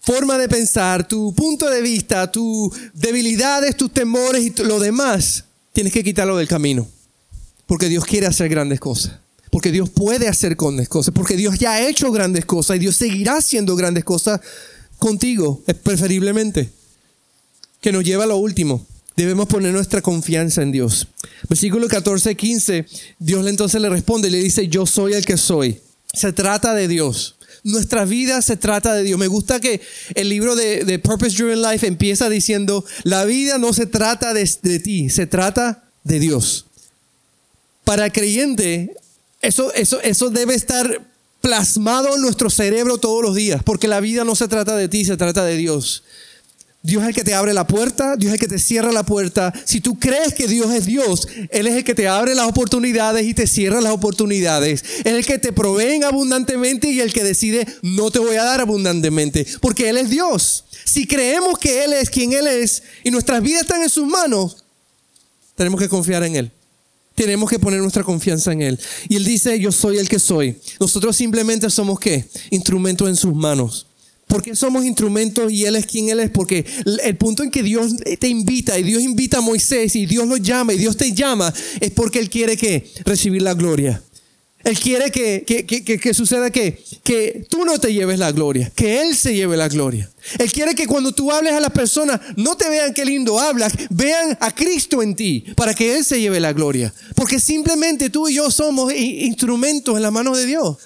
[0.00, 5.92] forma de pensar, tu punto de vista, tus debilidades, tus temores y lo demás, tienes
[5.92, 6.88] que quitarlo del camino.
[7.70, 9.12] Porque Dios quiere hacer grandes cosas.
[9.52, 11.14] Porque Dios puede hacer grandes cosas.
[11.14, 14.40] Porque Dios ya ha hecho grandes cosas y Dios seguirá haciendo grandes cosas
[14.98, 16.68] contigo, preferiblemente.
[17.80, 21.06] Que nos lleva a lo último debemos poner nuestra confianza en Dios.
[21.48, 22.86] Versículo 14, 15,
[23.18, 25.78] Dios entonces le responde y le dice, yo soy el que soy.
[26.12, 27.36] Se trata de Dios.
[27.62, 29.18] nuestra vida se trata de Dios.
[29.18, 29.80] Me gusta que
[30.14, 34.46] el libro de, Purpose Driven Life empieza diciendo, la vida no se trata de,
[34.82, 36.66] ti, se trata de Dios.
[37.90, 38.94] Para el creyente,
[39.42, 41.04] eso, eso, eso debe estar
[41.40, 45.04] plasmado en nuestro cerebro todos los días, porque la vida no se trata de ti,
[45.04, 46.04] se trata de Dios.
[46.84, 49.02] Dios es el que te abre la puerta, Dios es el que te cierra la
[49.02, 49.52] puerta.
[49.64, 53.26] Si tú crees que Dios es Dios, Él es el que te abre las oportunidades
[53.26, 54.84] y te cierra las oportunidades.
[54.98, 58.60] Es el que te provee abundantemente y el que decide no te voy a dar
[58.60, 60.64] abundantemente, porque Él es Dios.
[60.84, 64.64] Si creemos que Él es quien Él es y nuestras vidas están en sus manos,
[65.56, 66.52] tenemos que confiar en Él.
[67.20, 68.80] Tenemos que poner nuestra confianza en Él.
[69.06, 70.56] Y Él dice, yo soy el que soy.
[70.80, 72.24] Nosotros simplemente somos qué?
[72.48, 73.86] Instrumentos en sus manos.
[74.26, 76.30] ¿Por qué somos instrumentos y Él es quien Él es?
[76.30, 76.64] Porque
[77.04, 80.38] el punto en que Dios te invita y Dios invita a Moisés y Dios lo
[80.38, 84.02] llama y Dios te llama es porque Él quiere que recibir la gloria.
[84.62, 88.70] Él quiere que, que, que, que, suceda que, que tú no te lleves la gloria,
[88.74, 90.10] que Él se lleve la gloria.
[90.38, 93.72] Él quiere que cuando tú hables a las personas, no te vean qué lindo hablas,
[93.88, 96.92] vean a Cristo en ti, para que Él se lleve la gloria.
[97.14, 100.76] Porque simplemente tú y yo somos instrumentos en las manos de Dios.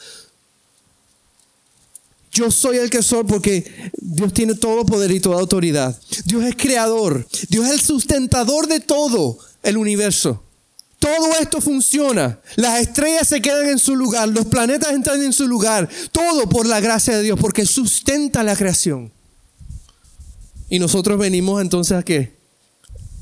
[2.31, 3.65] Yo soy el que soy porque
[3.97, 5.99] Dios tiene todo poder y toda autoridad.
[6.27, 7.27] Dios es creador.
[7.49, 10.44] Dios es el sustentador de todo el universo.
[11.05, 12.41] Todo esto funciona.
[12.57, 14.27] Las estrellas se quedan en su lugar.
[14.31, 15.87] Los planetas entran en su lugar.
[16.11, 19.13] Todo por la gracia de Dios porque sustenta la creación.
[20.71, 22.33] Y nosotros venimos entonces a qué?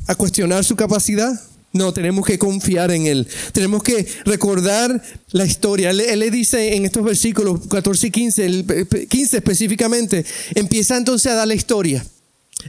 [0.07, 1.33] A cuestionar su capacidad.
[1.73, 3.27] No, tenemos que confiar en Él.
[3.51, 5.91] Tenemos que recordar la historia.
[5.91, 11.35] Él, le dice en estos versículos 14 y 15, el 15 específicamente, empieza entonces a
[11.35, 12.07] dar la historia.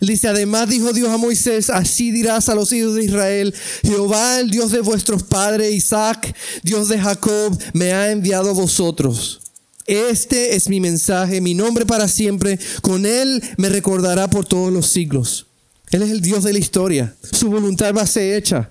[0.01, 3.53] Dice, además dijo Dios a Moisés, así dirás a los hijos de Israel,
[3.83, 9.41] Jehová, el Dios de vuestros padres, Isaac, Dios de Jacob, me ha enviado a vosotros.
[9.85, 14.87] Este es mi mensaje, mi nombre para siempre, con él me recordará por todos los
[14.87, 15.47] siglos.
[15.91, 18.69] Él es el Dios de la historia, su voluntad va a ser hecha.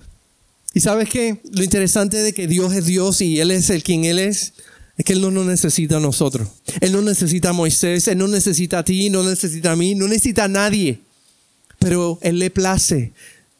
[0.74, 1.40] Y sabes qué?
[1.52, 4.54] Lo interesante de que Dios es Dios y Él es el quien Él es,
[4.96, 6.48] es que Él no nos necesita a nosotros.
[6.80, 10.08] Él no necesita a Moisés, Él no necesita a ti, no necesita a mí, no
[10.08, 11.00] necesita a nadie.
[11.82, 13.12] Pero Él le place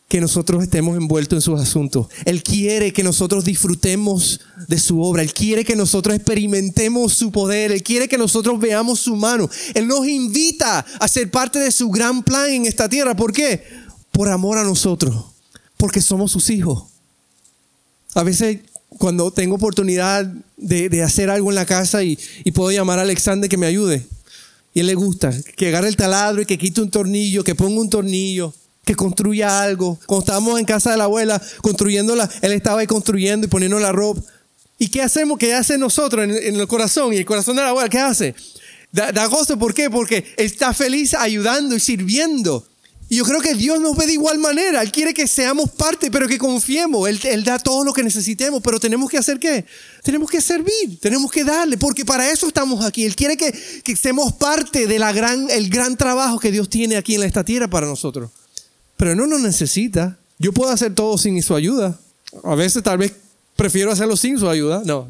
[0.09, 2.07] que nosotros estemos envueltos en sus asuntos.
[2.27, 5.23] Él quiere que nosotros disfrutemos de su obra.
[5.23, 7.73] Él quiere que nosotros experimentemos su poder.
[7.73, 9.49] Él quiere que nosotros veamos su mano.
[9.75, 13.17] Él nos invita a ser parte de su gran plan en esta tierra.
[13.17, 13.65] ¿Por qué?
[14.11, 15.25] Por amor a nosotros.
[15.79, 16.85] Porque somos sus hijos.
[18.15, 18.59] A veces
[18.99, 22.19] cuando tengo oportunidad de, hacer algo en la casa y,
[22.55, 24.07] puedo llamar a Alexander que me ayude.
[24.75, 27.81] Y él le gusta que agarre el taladro y que quite un tornillo, que ponga
[27.81, 28.55] un tornillo,
[28.85, 29.99] que construya algo.
[30.07, 33.93] Cuando estábamos en casa de la abuela construyéndola, él estaba ahí construyendo y poniendo la
[33.93, 34.23] ropa.
[34.79, 35.39] ¿Y qué hacemos?
[35.39, 37.13] ¿Qué hace nosotros en, el corazón?
[37.13, 38.35] Y el corazón de la abuela, ¿qué hace?
[38.91, 39.91] Da, da gozo, ¿por qué?
[39.91, 42.67] Porque está feliz ayudando y sirviendo.
[43.13, 44.81] Y yo creo que Dios nos ve de igual manera.
[44.81, 47.07] Él quiere que seamos parte, pero que confiemos.
[47.07, 49.67] Él, da todo lo que necesitemos, pero tenemos que hacer qué?
[50.03, 53.05] Tenemos que servir, tenemos que darle, porque para eso estamos aquí.
[53.05, 53.53] Él quiere que,
[53.85, 57.69] que seamos parte del gran, el gran trabajo que Dios tiene aquí en esta tierra
[57.69, 58.31] para nosotros.
[58.97, 60.17] Pero no nos necesita.
[60.39, 62.01] Yo puedo hacer todo sin su ayuda.
[62.45, 63.13] A veces tal vez
[63.57, 64.81] prefiero hacerlo sin su ayuda.
[64.87, 65.07] No.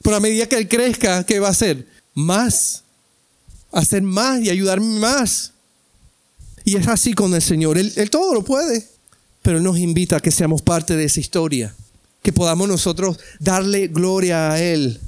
[0.00, 1.86] Pero a medida que Él crezca, ¿qué va a hacer?
[2.14, 2.84] Más.
[3.70, 5.52] Hacer más y ayudarme más.
[6.64, 7.78] Y es así con el Señor.
[7.78, 8.86] Él, todo lo puede,
[9.42, 11.74] pero nos invita a que seamos parte de esa historia,
[12.22, 15.00] que podamos nosotros darle gloria a Él.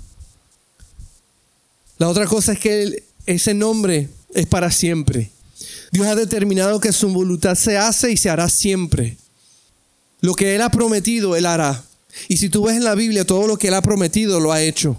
[1.99, 5.31] La otra cosa es que ese nombre es para siempre.
[5.93, 9.17] Dios ha determinado que su voluntad se hace y se hará siempre.
[10.21, 11.85] Lo que Él ha prometido, Él hará.
[12.29, 14.63] Y si tú ves en la Biblia, todo lo que Él ha prometido lo ha
[14.63, 14.97] hecho.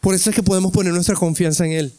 [0.00, 1.92] Por eso es que podemos poner nuestra confianza en Él.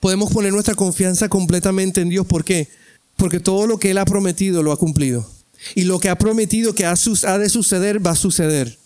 [0.00, 2.26] Podemos poner nuestra confianza completamente en Dios.
[2.26, 2.68] ¿Por qué?
[3.16, 5.28] Porque todo lo que Él ha prometido lo ha cumplido.
[5.74, 8.78] Y lo que ha prometido que ha de suceder va a suceder.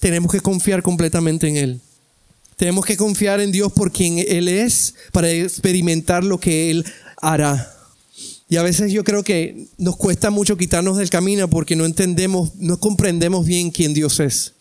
[0.00, 1.80] Tenemos que confiar completamente en Él.
[2.56, 6.84] Tenemos que confiar en Dios por quien Él es para experimentar lo que Él
[7.22, 7.72] hará.
[8.48, 12.56] Y a veces yo creo que nos cuesta mucho quitarnos del camino porque no entendemos,
[12.56, 14.54] no comprendemos bien quién Dios es.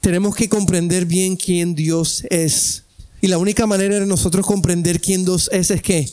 [0.00, 2.84] Tenemos que comprender bien quién Dios es.
[3.20, 6.08] Y la única manera de nosotros comprender quién Dios es es que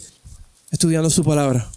[0.72, 1.70] estudiando su palabra.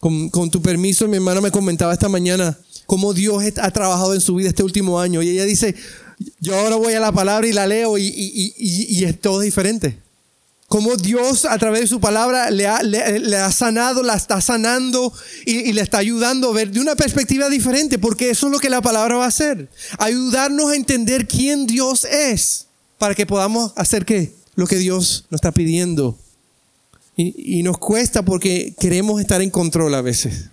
[0.00, 4.34] Con, tu permiso, mi hermana me comentaba esta mañana cómo Dios ha trabajado en su
[4.34, 5.22] vida este último año.
[5.22, 5.76] Y ella dice,
[6.40, 9.98] yo ahora voy a la palabra y la leo y, y, es todo diferente.
[10.66, 15.12] Cómo Dios a través de su palabra le ha, le ha sanado, la está sanando
[15.46, 18.70] y, le está ayudando a ver de una perspectiva diferente, porque eso es lo que
[18.70, 19.68] la palabra va a hacer.
[19.98, 22.66] Ayudarnos a entender quién Dios es
[23.02, 24.32] para que podamos hacer qué?
[24.54, 26.16] lo que Dios nos está pidiendo.
[27.16, 30.50] Y, y nos cuesta porque queremos estar en control a veces.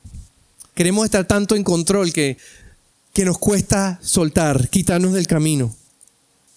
[0.73, 2.38] Queremos estar tanto en control que,
[3.13, 5.75] que nos cuesta soltar, quitarnos del camino.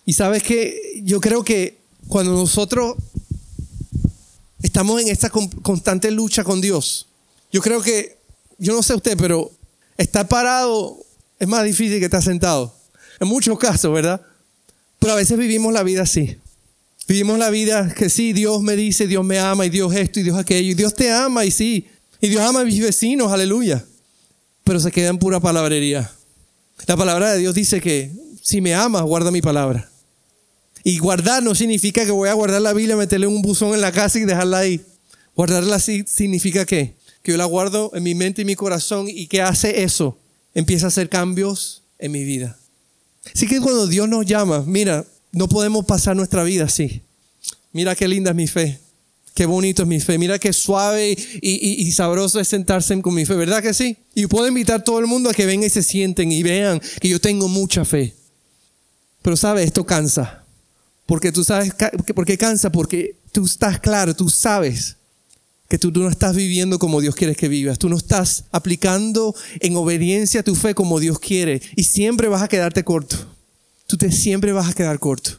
[0.07, 1.77] Y sabes que yo creo que
[2.09, 2.97] cuando nosotros
[4.63, 7.07] estamos en esta constante lucha con Dios,
[7.53, 8.17] yo creo que,
[8.57, 9.53] yo no sé usted, pero
[9.99, 10.97] estar parado
[11.39, 12.75] es más difícil que estar sentado.
[13.21, 14.23] En muchos casos, ¿verdad?
[15.03, 16.37] Pero a veces vivimos la vida así.
[17.09, 20.23] Vivimos la vida que sí, Dios me dice, Dios me ama y Dios esto y
[20.23, 20.71] Dios aquello.
[20.71, 21.89] Y Dios te ama y sí.
[22.21, 23.85] Y Dios ama a mis vecinos, aleluya.
[24.63, 26.09] Pero se queda en pura palabrería.
[26.87, 29.91] La palabra de Dios dice que si me amas, guarda mi palabra.
[30.85, 33.91] Y guardar no significa que voy a guardar la Biblia, meterle un buzón en la
[33.91, 34.83] casa y dejarla ahí.
[35.35, 39.27] Guardarla así significa que, que yo la guardo en mi mente y mi corazón y
[39.27, 40.17] que hace eso,
[40.55, 42.57] empieza a hacer cambios en mi vida.
[43.35, 47.03] Así que cuando Dios nos llama, mira, no podemos pasar nuestra vida así.
[47.73, 48.81] Mira qué linda es mi fe.
[49.35, 50.19] Qué bonito es mi fe.
[50.19, 53.35] Mira qué suave y, sabroso es sentarse con mi fe.
[53.35, 53.97] ¿Verdad que sí?
[54.15, 56.81] Y puedo invitar a todo el mundo a que vengan y se sienten y vean
[57.01, 58.15] que yo tengo mucha fe.
[59.23, 60.45] Pero sabes, esto cansa.
[61.07, 61.73] Porque tú sabes,
[62.15, 62.71] ¿por qué cansa?
[62.71, 64.97] Porque tú estás claro, tú sabes
[65.73, 67.79] que tú, no estás viviendo como Dios quiere que vivas.
[67.79, 71.63] Tú no estás aplicando en obediencia tu fe como Dios quiere.
[71.77, 73.33] Y siempre vas a quedarte corto
[73.93, 75.33] tú te siempre vas a quedar corto.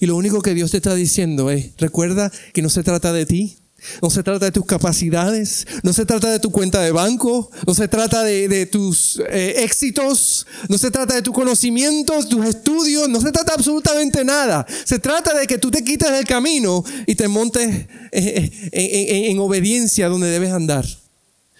[0.00, 3.26] Y lo único que Dios te está diciendo es, recuerda que no se trata de
[3.26, 3.58] ti,
[4.02, 7.74] no se trata de tus capacidades, no se trata de tu cuenta de banco, no
[7.74, 13.20] se trata de, tus eh, éxitos, no se trata de tus conocimientos, tus estudios, no
[13.20, 14.66] se trata absolutamente nada.
[14.84, 19.38] Se trata de que tú te quites del camino y te montes eh, eh, en
[19.38, 20.86] obediencia donde debes andar.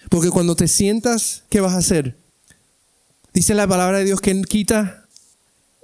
[0.09, 2.15] Porque cuando te sientas, ¿qué vas a hacer?
[3.33, 5.05] Dice la palabra de Dios que quita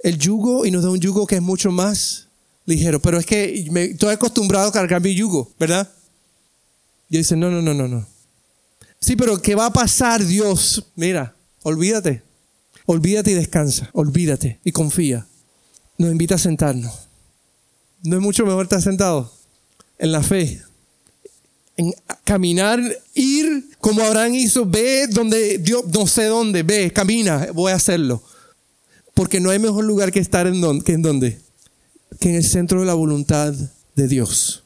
[0.02, 2.28] el yugo y nos da un yugo que es mucho más
[2.66, 3.00] ligero.
[3.00, 5.90] Pero es que estoy acostumbrado a cargar mi yugo, ¿verdad?
[7.12, 8.06] Y dice, no, no, no, no, no.
[8.98, 10.82] Sí, pero ¿qué va a pasar, Dios?
[10.96, 12.22] Mira, olvídate.
[12.86, 13.90] Olvídate y descansa.
[13.92, 15.26] Olvídate y confía.
[15.98, 17.10] Nos invita a sentarnos.
[18.02, 19.30] ¿No es mucho mejor estar sentado?
[19.98, 20.62] En la fe.
[21.76, 21.92] En
[22.24, 22.80] caminar,
[23.12, 24.64] ir como Abraham hizo.
[24.64, 28.22] Ve donde Dios, no sé dónde, ve, camina, voy a hacerlo.
[29.12, 31.38] Porque no hay mejor lugar que estar en donde, que en donde,
[32.18, 33.52] que en el centro de la voluntad
[33.94, 34.61] de Dios.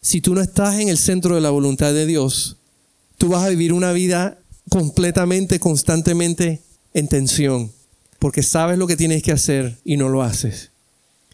[0.00, 2.56] Si tú no estás en el centro de la voluntad de Dios,
[3.16, 6.62] tú vas a vivir una vida completamente, constantemente
[6.94, 7.72] en tensión,
[8.18, 10.70] porque sabes lo que tienes que hacer y no lo haces.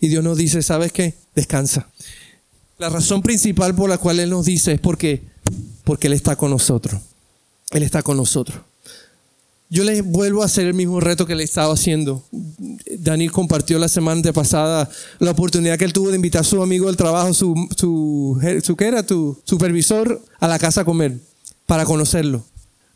[0.01, 1.15] Y Dios nos dice, ¿sabes qué?
[1.35, 1.89] Descansa.
[2.79, 5.23] La razón principal por la cual Él nos dice es porque,
[5.85, 7.01] porque Él está con nosotros.
[7.71, 8.61] Él está con nosotros.
[9.75, 12.23] Yo les vuelvo a hacer el mismo reto que le estaba haciendo.
[12.97, 16.87] Daniel compartió la semana pasada la oportunidad que él tuvo de invitar a su amigo
[16.87, 19.05] del trabajo, su, su, su ¿qué era?
[19.05, 21.19] Tu supervisor, a la casa a comer
[21.67, 22.45] para conocerlo.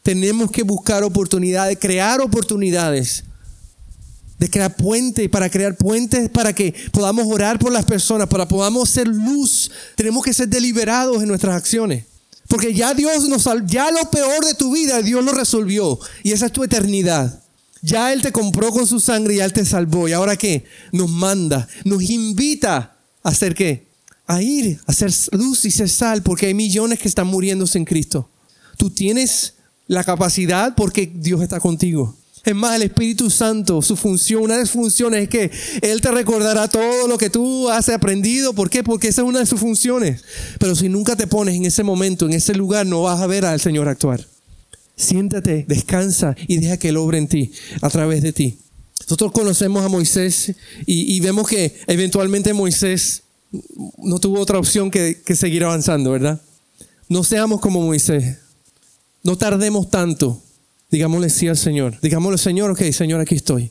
[0.05, 3.25] Tenemos que buscar oportunidades, crear oportunidades
[4.39, 8.89] de crear puentes, para crear puentes, para que podamos orar por las personas, para podamos
[8.89, 9.69] ser luz.
[9.97, 12.05] Tenemos que ser deliberados en nuestras acciones.
[12.49, 15.99] Porque ya Dios nos ya lo peor de tu vida, Dios lo resolvió.
[16.23, 17.43] Y esa es tu eternidad.
[17.83, 20.09] Ya Él te compró con su sangre y Él te salvó.
[20.09, 20.65] ¿Y ahora qué?
[20.91, 23.87] Nos manda, nos invita a hacer qué?
[24.27, 27.85] A ir, a hacer luz y ser sal, porque hay millones que están muriéndose en
[27.85, 28.29] Cristo.
[28.77, 29.55] Tú tienes
[29.87, 32.17] la capacidad porque Dios está contigo.
[32.49, 35.51] Es más, el Espíritu Santo, su función, una de sus funciones es que
[35.83, 38.55] Él te recordará todo lo que tú has aprendido.
[38.55, 38.83] ¿Por qué?
[38.83, 40.25] Porque esa es una de sus funciones.
[40.59, 43.45] Pero si nunca te pones en ese momento, en ese lugar, no vas a ver
[43.45, 44.27] al Señor actuar.
[44.97, 48.57] Siéntate, descansa y deja que Él obre en ti, a través de ti.
[49.03, 50.55] Nosotros conocemos a Moisés
[50.87, 53.25] y, vemos que eventualmente Moisés
[53.99, 56.41] no tuvo otra opción que, que seguir avanzando, ¿verdad?
[57.11, 58.39] No seamos como Moisés.
[59.23, 60.43] No tardemos tanto
[60.91, 61.99] Digámosle sí al Señor.
[62.01, 63.71] Digámosle, Señor, ok, Señor, aquí estoy.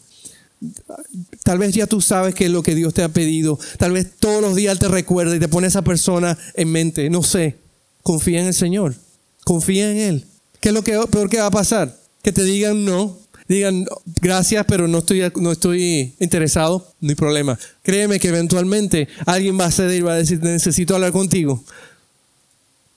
[1.43, 3.59] Tal vez ya tú sabes que es lo que Dios te ha pedido.
[3.77, 7.09] Tal vez todos los días te recuerda y te pone esa persona en mente.
[7.09, 7.57] No sé.
[8.03, 8.95] Confía en el Señor.
[9.43, 10.25] Confía en Él.
[10.59, 11.95] ¿Qué es lo que, peor que va a pasar?
[12.21, 13.17] Que te digan no.
[13.47, 13.85] Digan
[14.21, 16.93] gracias, pero no estoy, no estoy interesado.
[16.99, 17.57] No hay problema.
[17.81, 21.63] Créeme que eventualmente alguien va a ceder y va a decir necesito hablar contigo.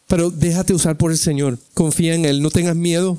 [0.08, 1.58] Pero déjate usar por el Señor.
[1.74, 2.42] Confía en Él.
[2.42, 3.18] No tengas miedo